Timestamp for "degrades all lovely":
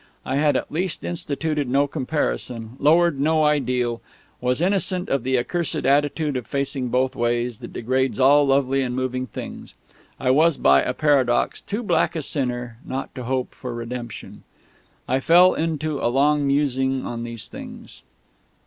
7.73-8.81